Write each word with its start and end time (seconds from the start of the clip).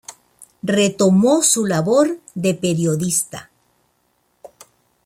Retomó 0.63 1.43
su 1.43 1.67
labor 1.67 2.17
de 2.33 2.55
periodista. 2.55 3.51